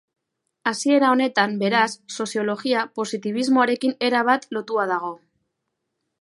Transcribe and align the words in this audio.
Hasiera 0.69 1.11
honetan, 1.15 1.53
beraz, 1.63 1.91
soziologia 2.17 2.87
positibismoarekin 3.01 3.95
erabat 4.09 4.49
lotua 4.59 4.89
dago. 4.95 5.13